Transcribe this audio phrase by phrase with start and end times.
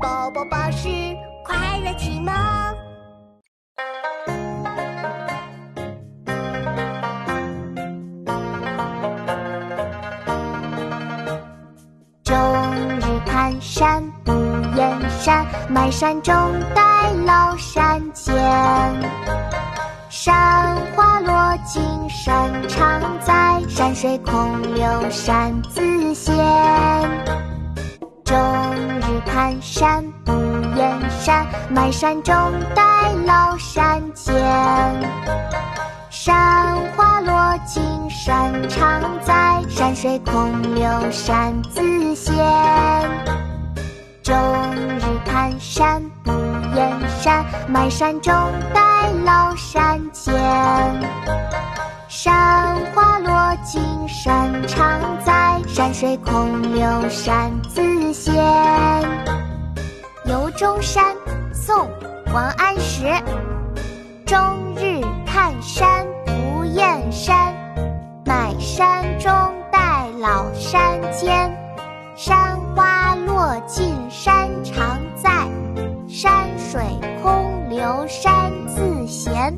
[0.00, 0.88] 宝宝巴士
[1.44, 2.32] 快乐启蒙。
[12.22, 12.36] 终
[12.98, 14.32] 日看山不
[14.76, 16.34] 厌山，满山中
[16.74, 18.34] 带老山间。
[20.10, 26.67] 山花落尽山常在，山水空留山自闲。
[29.38, 30.32] 看山不
[30.76, 32.34] 厌山，满山中
[32.74, 32.82] 带
[33.24, 34.34] 老山间。
[36.10, 42.34] 山花落尽山常在，山水空留山自闲。
[44.24, 44.34] 终
[44.74, 46.32] 日看山不
[46.74, 48.34] 厌山，满山中
[48.74, 48.80] 带
[49.24, 50.34] 老山间。
[52.08, 54.84] 山花落尽山常
[55.24, 55.32] 在，
[55.78, 58.34] 山水空留山自闲。
[60.24, 61.14] 游中山，
[61.52, 61.86] 宋·
[62.34, 63.06] 王安石。
[64.26, 64.40] 终
[64.74, 67.54] 日看山不厌山，
[68.26, 69.30] 买山中
[69.70, 71.56] 带老山间。
[72.16, 75.46] 山花落尽山常在，
[76.08, 76.82] 山水
[77.22, 79.56] 空留山自闲。